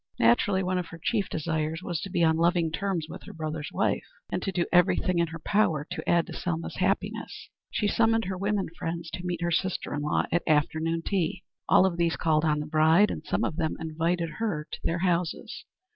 [0.17, 3.69] Naturally one of her chief desires was to be on loving terms with her brother's
[3.71, 7.49] wife, and to do everything in her power to add to Selma's happiness.
[7.69, 11.43] She summoned her women friends to meet her sister in law at afternoon tea.
[11.69, 14.97] All of these called on the bride, and some of them invited her to their
[14.97, 15.65] houses.